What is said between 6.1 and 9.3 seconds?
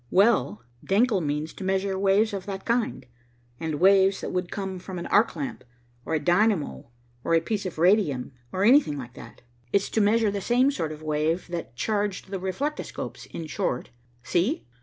a dynamo or a piece of radium or anything like